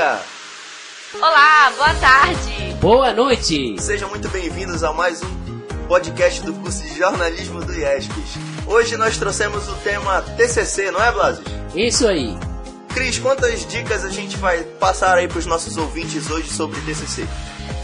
[0.00, 2.74] Olá, boa tarde.
[2.80, 3.76] Boa noite.
[3.78, 8.38] Sejam muito bem-vindos a mais um podcast do curso de jornalismo do IESPES.
[8.66, 11.44] Hoje nós trouxemos o tema TCC, não é, Blasis?
[11.74, 12.34] Isso aí.
[12.94, 17.26] Cris, quantas dicas a gente vai passar aí para os nossos ouvintes hoje sobre TCC?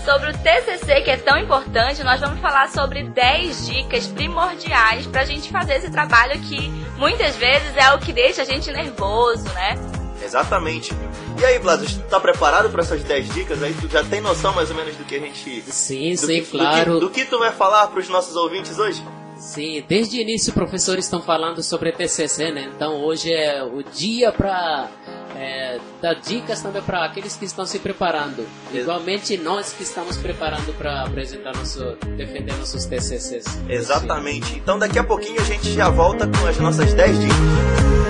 [0.03, 5.21] Sobre o TCC, que é tão importante, nós vamos falar sobre 10 dicas primordiais para
[5.21, 9.45] a gente fazer esse trabalho que muitas vezes é o que deixa a gente nervoso,
[9.53, 9.75] né?
[10.23, 10.93] Exatamente.
[11.39, 13.63] E aí, Blas, tá preparado para essas 10 dicas?
[13.63, 15.63] Aí tu já tem noção mais ou menos do que a gente.
[15.63, 17.01] Sim, do sim, que, claro.
[17.01, 19.03] Do que, do que tu vai falar para os nossos ouvintes hoje?
[19.37, 22.71] Sim, desde o início professores estão falando sobre TCC, né?
[22.75, 24.89] Então hoje é o dia para
[25.37, 28.47] é, dar dicas também para aqueles que estão se preparando.
[28.73, 31.85] Igualmente nós que estamos preparando para apresentar nosso,
[32.17, 33.45] defender nossos TCCs.
[33.69, 34.57] Exatamente.
[34.57, 38.06] Então daqui a pouquinho a gente já volta com as nossas 10 dicas.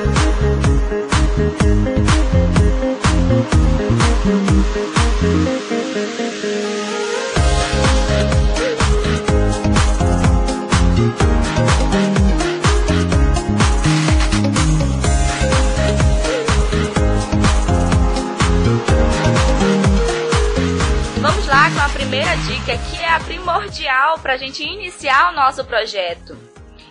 [21.21, 25.37] Vamos lá com a primeira dica, que é a primordial para a gente iniciar o
[25.37, 26.37] nosso projeto.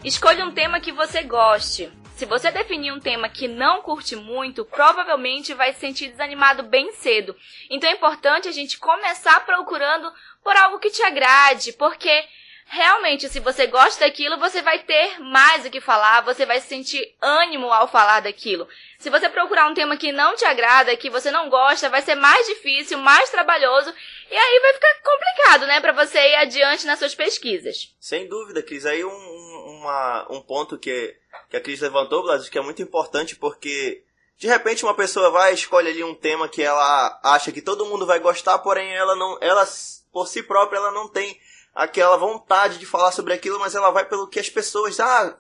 [0.03, 1.92] Escolha um tema que você goste.
[2.16, 6.94] Se você definir um tema que não curte muito, provavelmente vai se sentir desanimado bem
[6.94, 7.35] cedo.
[7.69, 10.09] Então é importante a gente começar procurando
[10.41, 12.25] por algo que te agrade, porque
[12.66, 17.15] realmente, se você gosta daquilo, você vai ter mais o que falar, você vai sentir
[17.21, 18.67] ânimo ao falar daquilo.
[18.98, 22.15] Se você procurar um tema que não te agrada, que você não gosta, vai ser
[22.15, 23.93] mais difícil, mais trabalhoso,
[24.30, 27.93] e aí vai ficar complicado, né, para você ir adiante nas suas pesquisas.
[27.99, 28.86] Sem dúvida, Cris.
[28.86, 31.15] Aí um, um, uma, um ponto que,
[31.49, 34.04] que a Cris levantou, Blas, que é muito importante porque
[34.37, 38.05] de repente uma pessoa vai escolhe ali um tema que ela acha que todo mundo
[38.05, 39.65] vai gostar, porém ela não, ela
[40.11, 41.39] por si própria ela não tem
[41.75, 45.37] aquela vontade de falar sobre aquilo, mas ela vai pelo que as pessoas, ah,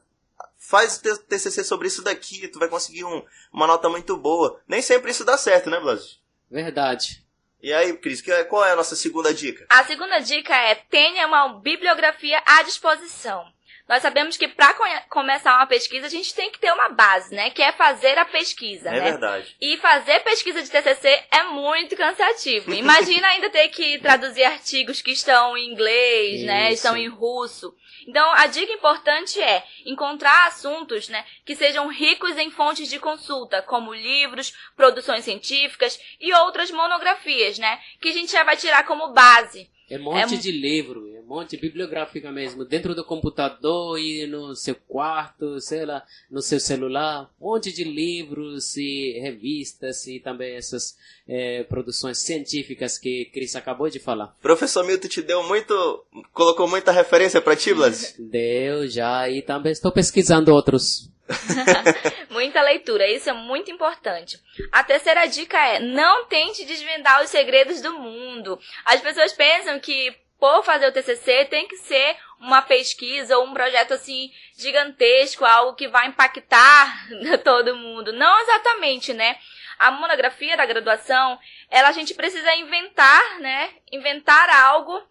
[0.57, 3.23] faz o TCC sobre isso daqui, tu vai conseguir um,
[3.53, 4.59] uma nota muito boa.
[4.67, 6.19] Nem sempre isso dá certo, né, Blas?
[6.51, 7.23] Verdade.
[7.61, 9.65] E aí, Cris, que- qual é a nossa segunda dica?
[9.69, 13.45] A segunda dica é tenha uma bibliografia à disposição.
[13.87, 14.73] Nós sabemos que para
[15.09, 17.51] começar uma pesquisa a gente tem que ter uma base, né?
[17.51, 19.11] Que é fazer a pesquisa, É né?
[19.11, 19.55] verdade.
[19.61, 22.73] E fazer pesquisa de TCC é muito cansativo.
[22.73, 26.65] Imagina ainda ter que traduzir artigos que estão em inglês, né?
[26.69, 26.73] Isso.
[26.75, 27.75] Estão em russo.
[28.07, 33.63] Então, a dica importante é encontrar assuntos, né, que sejam ricos em fontes de consulta,
[33.63, 39.11] como livros, produções científicas e outras monografias, né, que a gente já vai tirar como
[39.13, 39.69] base.
[39.89, 44.25] É um monte É- de livro, é um monte bibliográfica mesmo, dentro do computador e
[44.27, 50.19] no seu quarto, sei lá, no seu celular, um monte de livros e revistas e
[50.19, 50.95] também essas
[51.27, 54.35] eh, produções científicas que Cris acabou de falar.
[54.41, 56.05] Professor Milton te deu muito.
[56.33, 58.15] colocou muita referência pra ti, Blas?
[58.19, 61.09] Deu já e também estou pesquisando outros.
[62.29, 64.39] Muita leitura, isso é muito importante.
[64.71, 68.59] A terceira dica é: não tente desvendar os segredos do mundo.
[68.85, 73.53] As pessoas pensam que por fazer o TCC tem que ser uma pesquisa ou um
[73.53, 77.07] projeto assim gigantesco, algo que vai impactar
[77.43, 78.13] todo mundo.
[78.13, 79.37] Não exatamente, né?
[79.79, 83.71] A monografia da graduação, ela a gente precisa inventar, né?
[83.91, 85.01] Inventar algo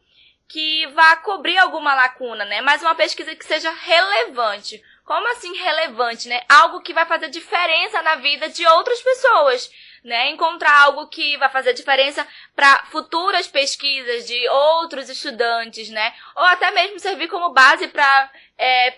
[0.48, 2.60] que vá cobrir alguma lacuna, né?
[2.60, 4.82] Mas uma pesquisa que seja relevante.
[5.04, 6.42] Como assim relevante, né?
[6.48, 9.70] Algo que vai fazer diferença na vida de outras pessoas,
[10.04, 10.30] né?
[10.30, 16.12] Encontrar algo que vai fazer diferença para futuras pesquisas de outros estudantes, né?
[16.36, 18.30] Ou até mesmo servir como base para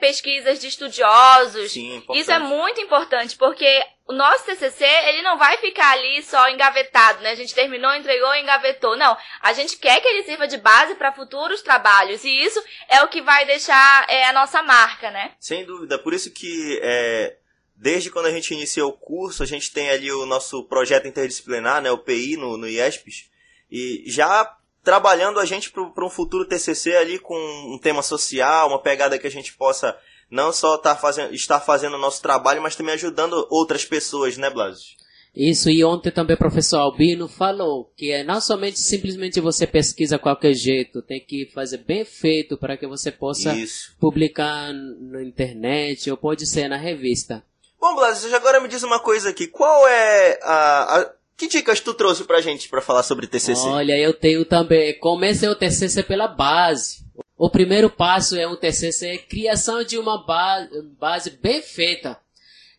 [0.00, 1.73] pesquisas de estudiosos.
[1.73, 2.20] Sim, importante.
[2.20, 7.23] Isso é muito importante, porque o nosso TCC, ele não vai ficar ali só engavetado,
[7.23, 7.31] né?
[7.31, 8.97] A gente terminou, entregou e engavetou.
[8.97, 12.25] Não, a gente quer que ele sirva de base para futuros trabalhos.
[12.25, 15.35] E isso é o que vai deixar é, a nossa marca, né?
[15.41, 15.99] Sem dúvida.
[15.99, 17.37] Por isso que é,
[17.76, 21.82] desde quando a gente iniciou o curso, a gente tem ali o nosso projeto interdisciplinar,
[21.82, 23.31] né, o PI no, no IESPES,
[23.70, 27.37] e já trabalhando a gente para um futuro TCC ali com
[27.75, 29.96] um tema social, uma pegada que a gente possa
[30.31, 34.50] não só tá fazendo, estar fazendo o nosso trabalho, mas também ajudando outras pessoas, né,
[34.50, 34.96] Blas?
[35.34, 40.19] Isso, e ontem também o professor Albino falou que é não somente simplesmente você pesquisa
[40.19, 43.94] qualquer jeito, tem que fazer bem feito para que você possa Isso.
[44.00, 47.44] publicar na internet ou pode ser na revista.
[47.81, 49.46] Bom, Blas, agora me diz uma coisa aqui.
[49.46, 53.67] Qual é a, a que dicas tu trouxe pra gente pra falar sobre TCC?
[53.69, 54.99] Olha, eu tenho também.
[54.99, 57.05] Comece o TCC pela base.
[57.37, 60.67] O primeiro passo é um TCC, criação de uma ba-
[60.99, 62.19] base bem feita.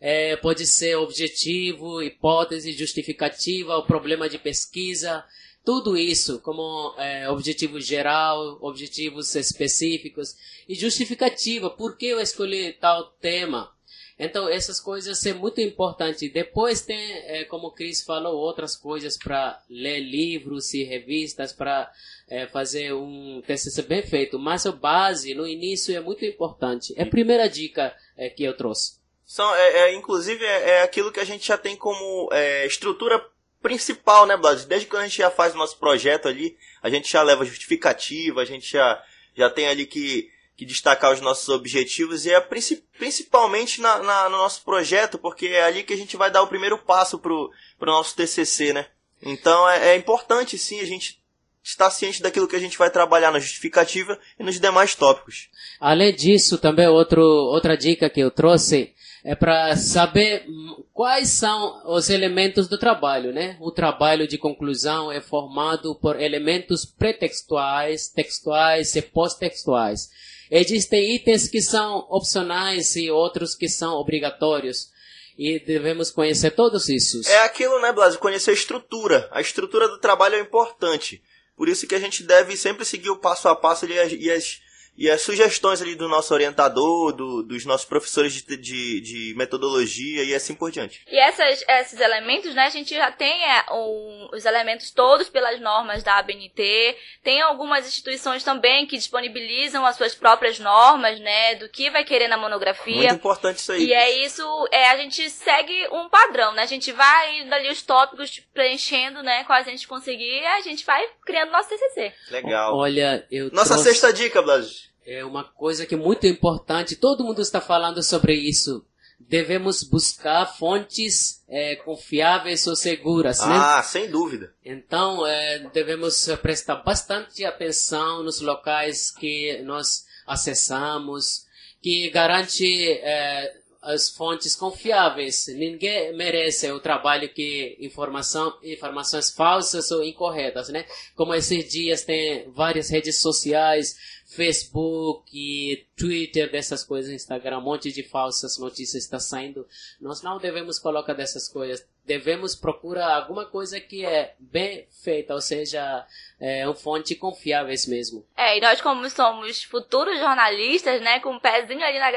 [0.01, 5.23] É, pode ser objetivo, hipótese, justificativa, o problema de pesquisa,
[5.65, 10.35] tudo isso como é, objetivo geral, objetivos específicos
[10.67, 13.71] e justificativa, por que eu escolhi tal tema.
[14.19, 16.31] Então, essas coisas são muito importantes.
[16.31, 21.91] Depois tem, é, como o Chris falou, outras coisas para ler livros e revistas, para
[22.27, 24.39] é, fazer um TCC bem feito.
[24.39, 26.93] Mas a base, no início, é muito importante.
[26.97, 28.97] É a primeira dica é, que eu trouxe.
[29.23, 33.23] São, é, é inclusive, é, é, aquilo que a gente já tem como é, estrutura
[33.61, 34.65] principal, né, Blas?
[34.65, 38.41] Desde que a gente já faz o nosso projeto ali, a gente já leva justificativa,
[38.41, 39.03] a gente já,
[39.35, 44.38] já tem ali que que destacar os nossos objetivos e é principalmente na, na, no
[44.38, 47.51] nosso projeto, porque é ali que a gente vai dar o primeiro passo para o
[47.81, 48.88] nosso TCC, né?
[49.21, 51.19] Então é, é, importante sim a gente
[51.63, 55.50] estar ciente daquilo que a gente vai trabalhar na justificativa e nos demais tópicos.
[55.80, 60.45] Além disso, também outro, outra dica que eu trouxe é para saber
[60.94, 63.57] quais são os elementos do trabalho, né?
[63.60, 70.10] O trabalho de conclusão é formado por elementos pretextuais, textuais e pós-textuais.
[70.49, 74.89] Existem itens que são opcionais e outros que são obrigatórios.
[75.38, 77.27] E devemos conhecer todos esses.
[77.27, 78.17] É aquilo, né, Blas?
[78.17, 79.29] Conhecer a estrutura.
[79.31, 81.21] A estrutura do trabalho é importante.
[81.55, 84.31] Por isso que a gente deve sempre seguir o passo a passo e as, e
[84.31, 84.61] as
[84.97, 90.23] e as sugestões ali do nosso orientador, do, dos nossos professores de, de, de, metodologia
[90.23, 91.01] e assim por diante.
[91.07, 95.61] E essas, esses elementos, né, a gente já tem é, um, os elementos todos pelas
[95.61, 101.69] normas da ABNT, tem algumas instituições também que disponibilizam as suas próprias normas, né, do
[101.69, 102.95] que vai querer na monografia.
[102.95, 103.85] Muito importante isso aí.
[103.85, 107.69] E é isso, é, a gente segue um padrão, né, a gente vai indo ali
[107.69, 112.13] os tópicos preenchendo, né, quais a gente conseguir, e a gente vai criando nosso TCC.
[112.31, 112.75] Legal.
[112.75, 113.89] Olha, eu Nossa trouxe...
[113.89, 118.33] sexta dica, Blas é uma coisa que é muito importante, todo mundo está falando sobre
[118.33, 118.86] isso.
[119.19, 123.56] Devemos buscar fontes é, confiáveis ou seguras, né?
[123.56, 124.54] Ah, sem dúvida.
[124.63, 131.45] Então, é, devemos prestar bastante atenção nos locais que nós acessamos,
[131.81, 133.56] que garante é,
[133.88, 135.48] as fontes confiáveis.
[135.48, 140.86] Ninguém merece o trabalho que informação, informações falsas ou incorretas, né?
[141.16, 143.95] Como esses dias tem várias redes sociais
[144.28, 149.66] Facebook, Twitter, dessas coisas, Instagram, um monte de falsas notícias está saindo.
[150.01, 151.88] Nós não devemos colocar dessas coisas.
[152.07, 156.07] Devemos procurar alguma coisa que é bem feita, ou seja,
[156.39, 158.25] é uma fonte confiáveis mesmo.
[158.36, 162.12] É, e nós como somos futuros jornalistas, né, com um pezinho ali na,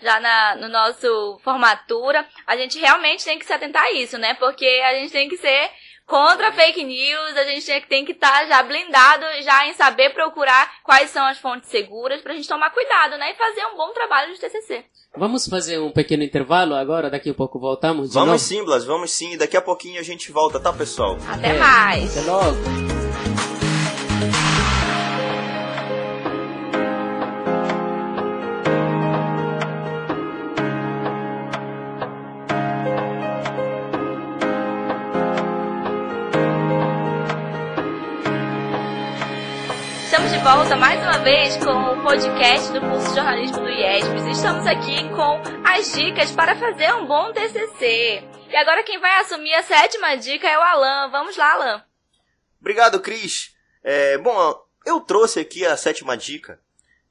[0.00, 4.32] já na, no nosso formatura, a gente realmente tem que se atentar a isso, né,
[4.34, 5.70] porque a gente tem que ser
[6.06, 10.70] contra fake news, a gente tem que estar tá já blindado já em saber procurar
[10.82, 13.32] quais são as fontes seguras pra gente tomar cuidado, né?
[13.32, 14.84] E fazer um bom trabalho de TCC.
[15.16, 18.38] Vamos fazer um pequeno intervalo agora, daqui a pouco voltamos Vamos novo?
[18.38, 19.36] sim, Blas, vamos sim.
[19.36, 21.16] Daqui a pouquinho a gente volta, tá, pessoal?
[21.28, 22.18] Até é, mais.
[22.18, 23.03] Até logo.
[40.42, 44.30] Volta mais uma vez com o podcast do curso de jornalismo do IESP.
[44.30, 48.24] Estamos aqui com as dicas para fazer um bom TCC.
[48.48, 51.10] E agora quem vai assumir a sétima dica é o Alan.
[51.10, 51.84] Vamos lá, Alan.
[52.58, 53.54] Obrigado, Cris.
[53.82, 56.58] É, bom, eu trouxe aqui a sétima dica,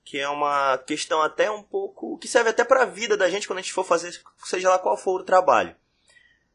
[0.03, 3.47] que é uma questão até um pouco que serve até para a vida da gente
[3.47, 5.75] quando a gente for fazer, seja lá qual for o trabalho.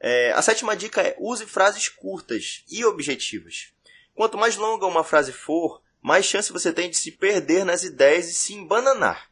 [0.00, 3.72] É, a sétima dica é use frases curtas e objetivas.
[4.12, 8.28] Quanto mais longa uma frase for, mais chance você tem de se perder nas ideias
[8.28, 9.28] e se embananar.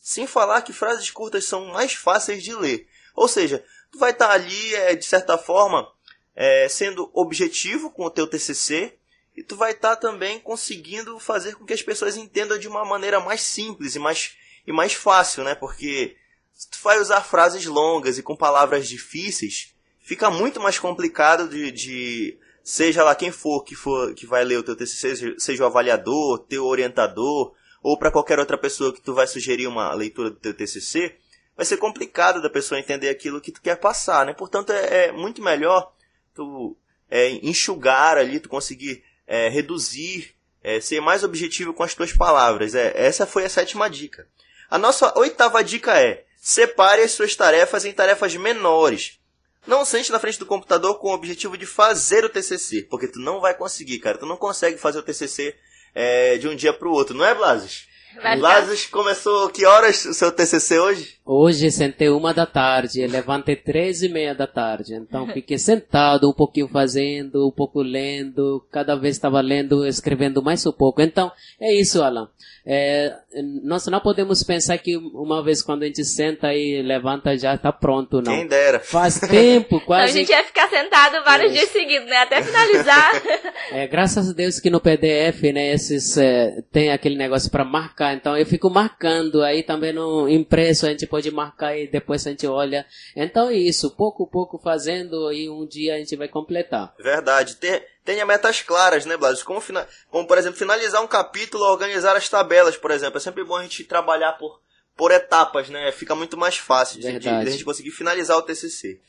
[0.00, 2.86] Sem falar que frases curtas são mais fáceis de ler.
[3.14, 5.90] Ou seja, tu vai estar tá ali, é, de certa forma,
[6.34, 8.96] é, sendo objetivo com o teu TCC
[9.36, 12.84] e tu vai estar tá também conseguindo fazer com que as pessoas entendam de uma
[12.84, 15.54] maneira mais simples e mais, e mais fácil, né?
[15.54, 16.16] Porque
[16.52, 21.72] se tu vai usar frases longas e com palavras difíceis, fica muito mais complicado de,
[21.72, 25.66] de seja lá quem for que for que vai ler o teu TCC, seja o
[25.66, 27.52] avaliador, teu orientador,
[27.82, 31.14] ou para qualquer outra pessoa que tu vai sugerir uma leitura do teu TCC,
[31.54, 34.32] vai ser complicado da pessoa entender aquilo que tu quer passar, né?
[34.32, 35.92] Portanto, é, é muito melhor
[36.34, 36.74] tu
[37.10, 42.74] é, enxugar ali, tu conseguir é, reduzir, é, ser mais objetivo com as tuas palavras.
[42.74, 44.26] É, essa foi a sétima dica.
[44.70, 49.18] A nossa oitava dica é separe as suas tarefas em tarefas menores.
[49.66, 53.18] Não sente na frente do computador com o objetivo de fazer o TCC, porque tu
[53.18, 54.18] não vai conseguir, cara.
[54.18, 55.54] Tu não consegue fazer o TCC
[55.94, 57.88] é, de um dia para o outro, não é, Blases?
[58.22, 61.14] Vai ficar- Blas começou que horas o seu TCC hoje?
[61.24, 64.94] Hoje sentei uma da tarde, levantei três e meia da tarde.
[64.94, 68.64] Então fiquei sentado, um pouquinho fazendo, um pouco lendo.
[68.70, 71.00] Cada vez estava lendo, escrevendo mais um pouco.
[71.00, 72.28] Então é isso, Alan.
[72.66, 73.14] É,
[73.62, 77.70] nós não podemos pensar que uma vez quando a gente senta e levanta já está
[77.70, 78.32] pronto, não.
[78.32, 78.80] Quem dera.
[78.80, 80.12] Faz tempo, Então a quase.
[80.14, 81.60] gente ia ficar sentado vários Isso.
[81.60, 82.16] dias seguidos, né?
[82.18, 83.10] Até finalizar.
[83.70, 88.03] É, graças a Deus que no PDF, né, esses, é, tem aquele negócio para marcar.
[88.12, 89.42] Então eu fico marcando.
[89.42, 92.84] Aí também no impresso a gente pode marcar e depois a gente olha.
[93.16, 96.92] Então é isso, pouco a pouco fazendo e um dia a gente vai completar.
[96.98, 97.56] Verdade.
[97.56, 99.42] Te- Tenha metas claras, né, Blas?
[99.42, 99.62] Como,
[100.10, 103.16] como, por exemplo, finalizar um capítulo, organizar as tabelas, por exemplo.
[103.16, 104.60] É sempre bom a gente trabalhar por,
[104.94, 105.90] por etapas, né?
[105.90, 109.00] Fica muito mais fácil de, de- a gente conseguir finalizar o TCC.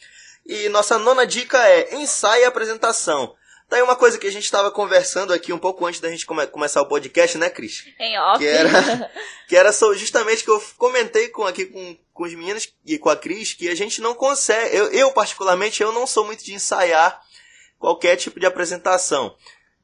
[0.46, 3.36] E nossa nona dica é ensaie a apresentação.
[3.70, 6.46] Daí uma coisa que a gente estava conversando aqui um pouco antes da gente come-
[6.48, 7.84] começar o podcast, né, Cris?
[8.00, 8.38] em off.
[8.40, 8.70] Que era,
[9.50, 13.10] que era só justamente que eu comentei com, aqui com, com os meninos e com
[13.10, 16.54] a Cris que a gente não consegue, eu, eu particularmente, eu não sou muito de
[16.54, 17.20] ensaiar
[17.80, 19.36] qualquer tipo de apresentação.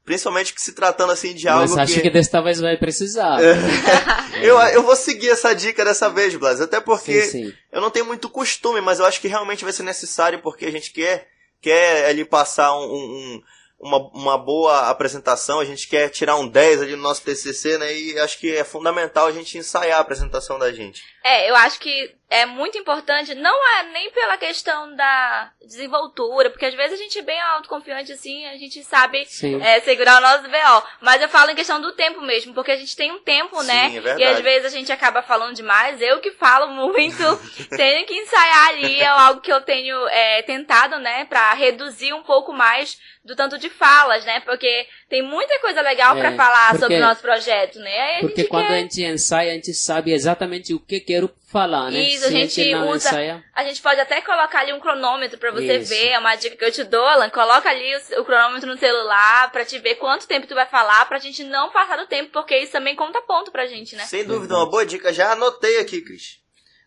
[0.04, 3.38] Principalmente que se tratando assim de algo Mas acho que desta vez vai precisar.
[4.42, 7.54] eu, eu vou seguir essa dica dessa vez, Blas, até porque Sim, sim.
[7.70, 10.70] eu não tenho muito costume, mas eu acho que realmente vai ser necessário porque a
[10.72, 11.28] gente quer,
[11.60, 13.42] quer ali passar um, um-
[13.82, 17.92] uma, uma boa apresentação, a gente quer tirar um 10 ali no nosso TCC, né?
[17.92, 21.02] E acho que é fundamental a gente ensaiar a apresentação da gente.
[21.24, 26.64] É, eu acho que é muito importante, não é nem pela questão da desenvoltura, porque
[26.64, 29.26] às vezes a gente é bem autoconfiante assim, a gente sabe
[29.62, 30.88] é, segurar o nosso BO.
[31.00, 33.66] Mas eu falo em questão do tempo mesmo, porque a gente tem um tempo, Sim,
[33.66, 33.86] né?
[33.86, 34.22] é verdade.
[34.22, 36.00] e às vezes a gente acaba falando demais.
[36.00, 37.22] Eu que falo muito,
[37.76, 41.26] tenho que ensaiar ali, é algo que eu tenho é, tentado, né?
[41.26, 44.40] Pra reduzir um pouco mais do tanto de falas, né?
[44.40, 48.00] Porque tem muita coisa legal É, pra falar porque- sobre o nosso projeto, né?
[48.00, 48.74] Aí a Porque gente quando quer...
[48.74, 52.00] a gente ensaia, a gente sabe exatamente o que quero falar, né?
[52.00, 55.38] Isso, Se a gente não usa- ensaia, A gente pode até colocar ali um cronômetro
[55.38, 55.90] pra você Isso.
[55.90, 57.28] ver, é uma dica que eu te dou, Alan.
[57.28, 61.06] Coloca ali o, o cronômetro no celular pra te ver quanto tempo tu vai falar,
[61.08, 64.04] pra gente não passar do tempo, porque isso também conta ponto pra gente, né?
[64.04, 65.12] Sem dúvida, uma boa dica.
[65.12, 66.41] Já anotei aqui, Cris.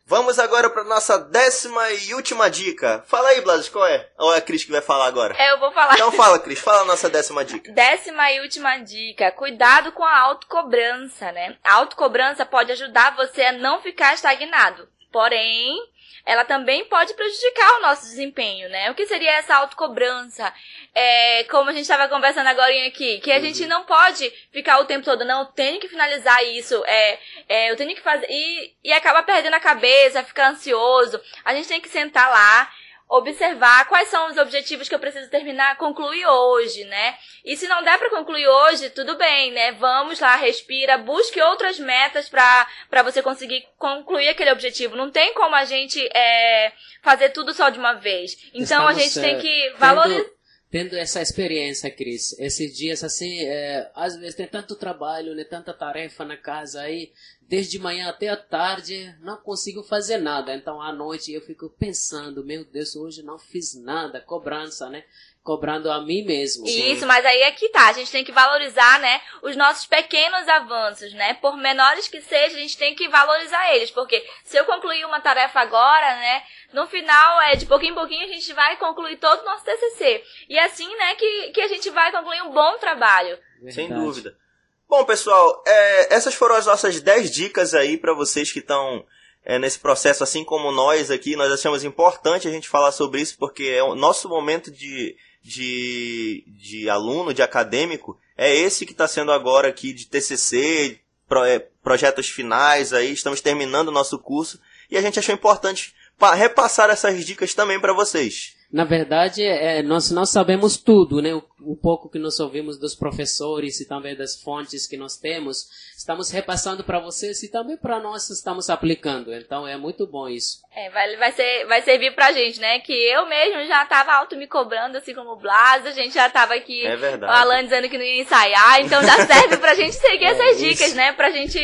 [0.07, 3.03] Vamos agora para nossa décima e última dica.
[3.07, 4.07] Fala aí, Blas, qual é?
[4.19, 5.35] Ou é a Cris que vai falar agora?
[5.35, 5.95] É, eu vou falar.
[5.95, 7.71] Então fala, Cris, fala a nossa décima dica.
[7.71, 11.57] Décima e última dica: cuidado com a autocobrança, né?
[11.63, 14.87] A autocobrança pode ajudar você a não ficar estagnado.
[15.11, 15.75] Porém,
[16.25, 18.89] ela também pode prejudicar o nosso desempenho, né?
[18.89, 20.51] O que seria essa autocobrança?
[20.93, 24.85] É, como a gente estava conversando agora aqui, que a gente não pode ficar o
[24.85, 28.73] tempo todo, não, eu tenho que finalizar isso, é, é, eu tenho que fazer, e,
[28.83, 31.21] e acaba perdendo a cabeça, fica ansioso.
[31.43, 32.71] A gente tem que sentar lá,
[33.07, 37.15] observar quais são os objetivos que eu preciso terminar, concluir hoje, né?
[37.43, 39.73] E se não der para concluir hoje, tudo bem, né?
[39.73, 44.95] Vamos lá, respira, busque outras metas para para você conseguir concluir aquele objetivo.
[44.95, 46.71] Não tem como a gente é,
[47.03, 48.37] fazer tudo só de uma vez.
[48.53, 50.23] Então a Estamos, gente tem que valorizar.
[50.23, 50.35] Tendo,
[50.71, 55.73] tendo essa experiência, Cris, esses dias assim, é, às vezes tem tanto trabalho, né, tanta
[55.73, 57.11] tarefa na casa aí,
[57.47, 60.53] desde manhã até a tarde, não consigo fazer nada.
[60.53, 65.03] Então à noite eu fico pensando, meu Deus, hoje não fiz nada, cobrança, né?
[65.43, 66.65] Cobrando a mim mesmo.
[66.65, 67.89] Isso, mas aí é que tá.
[67.89, 71.35] A gente tem que valorizar, né, os nossos pequenos avanços, né?
[71.35, 73.91] Por menores que sejam, a gente tem que valorizar eles.
[73.91, 78.25] Porque se eu concluir uma tarefa agora, né, no final, é de pouquinho em pouquinho,
[78.25, 80.23] a gente vai concluir todo o nosso TCC.
[80.49, 83.37] E assim, né, que, que a gente vai concluir um bom trabalho.
[83.69, 84.01] Sem Verdade.
[84.01, 84.44] dúvida.
[84.87, 89.03] Bom, pessoal, é, essas foram as nossas 10 dicas aí para vocês que estão
[89.43, 91.35] é, nesse processo, assim como nós aqui.
[91.35, 96.43] Nós achamos importante a gente falar sobre isso, porque é o nosso momento de, de,
[96.47, 101.59] de aluno, de acadêmico, é esse que está sendo agora aqui de TCC, pro- é,
[101.83, 103.11] projetos finais aí.
[103.11, 107.79] Estamos terminando o nosso curso e a gente achou importante pa- repassar essas dicas também
[107.79, 108.54] para vocês.
[108.71, 111.33] Na verdade, é, nós não sabemos tudo, né?
[111.33, 115.67] O, o pouco que nós ouvimos dos professores e também das fontes que nós temos,
[115.97, 119.33] estamos repassando para vocês e também para nós estamos aplicando.
[119.33, 120.57] Então é muito bom isso.
[120.75, 122.79] É, vai, vai, ser, vai servir pra gente, né?
[122.79, 126.29] Que eu mesmo já tava auto me cobrando, assim como o Blas, a gente já
[126.29, 127.31] tava aqui, É o verdade.
[127.31, 130.65] Alan dizendo que não ia ensaiar, então já serve pra gente seguir É, essas isso.
[130.69, 131.13] dicas, né?
[131.13, 131.59] Pra gente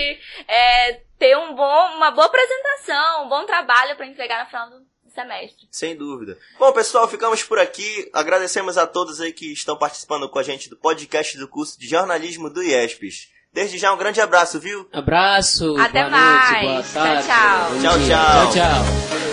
[0.47, 4.90] é, ter um bom, uma boa apresentação, um bom trabalho pra entregar no final do
[5.13, 5.67] semestre.
[5.71, 6.37] Sem dúvida.
[6.59, 8.09] Bom, pessoal, ficamos por aqui.
[8.13, 11.87] Agradecemos a todos aí que estão participando com a gente do podcast do curso de
[11.87, 13.29] jornalismo do IESPES.
[13.53, 14.87] Desde já, um grande abraço, viu?
[14.93, 16.65] Abraço, Até boa noite, mais.
[16.65, 17.27] boa Tchau, tarde.
[17.27, 17.79] tchau.
[17.81, 18.07] Tchau, tchau.
[18.07, 19.30] Tchau, tchau.